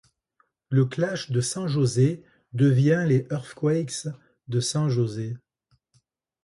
[0.69, 4.07] Le Clash de San José devient les Earthquakes
[4.47, 5.37] de San José.